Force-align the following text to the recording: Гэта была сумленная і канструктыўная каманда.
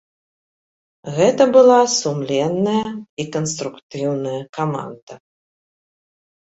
Гэта 1.17 1.43
была 1.57 1.77
сумленная 1.99 2.89
і 3.25 3.27
канструктыўная 3.39 4.41
каманда. 4.61 5.13